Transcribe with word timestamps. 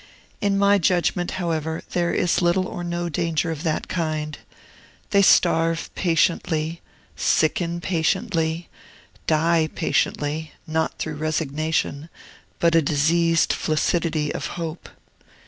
In 0.41 0.57
my 0.57 0.79
judgment, 0.79 1.29
however, 1.37 1.83
there 1.91 2.11
is 2.11 2.41
little 2.41 2.67
or 2.67 2.83
no 2.83 3.07
danger 3.07 3.51
of 3.51 3.61
that 3.61 3.87
kind: 3.87 4.35
they 5.11 5.21
starve 5.21 5.91
patiently, 5.93 6.81
sicken 7.15 7.79
patiently, 7.79 8.67
die 9.27 9.69
patiently, 9.75 10.53
not 10.65 10.97
through 10.97 11.17
resignation, 11.17 12.09
but 12.57 12.73
a 12.73 12.81
diseased 12.81 13.53
flaccidity 13.53 14.33
of 14.33 14.47
hope. 14.57 14.89